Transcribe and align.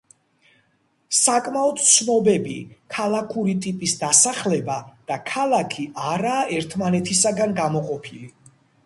საკმაოდ 1.15 1.81
ცნებები 1.89 2.55
ქალაქური 2.95 3.53
ტიპის 3.65 3.93
დასახლება 3.99 4.79
და 5.13 5.19
ქალაქი 5.29 5.87
არაა 6.07 6.41
ერთმანეთისაგან 6.57 7.55
გაყოფილი. 7.61 8.25